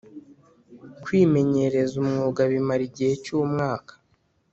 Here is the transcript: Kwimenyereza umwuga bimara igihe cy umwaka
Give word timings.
Kwimenyereza 1.03 1.93
umwuga 2.03 2.41
bimara 2.51 2.83
igihe 2.89 3.13
cy 3.23 3.29
umwaka 3.39 3.93